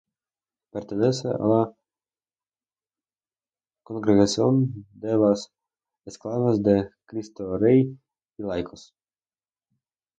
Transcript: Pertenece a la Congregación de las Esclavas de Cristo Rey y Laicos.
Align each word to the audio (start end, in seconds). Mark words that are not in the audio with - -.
Pertenece 0.71 1.27
a 1.27 1.37
la 1.37 1.75
Congregación 3.83 4.87
de 4.93 5.15
las 5.15 5.51
Esclavas 6.05 6.63
de 6.63 6.89
Cristo 7.05 7.55
Rey 7.59 7.99
y 8.35 8.41
Laicos. 8.43 8.95